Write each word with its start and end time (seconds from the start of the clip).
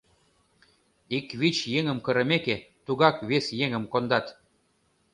Ик 1.17 1.27
вич 1.39 1.57
еҥым 1.77 1.97
кырымеке, 2.05 2.55
тугак 2.85 3.15
вес 3.29 3.45
еҥым 3.65 3.83
кондат... 3.91 4.25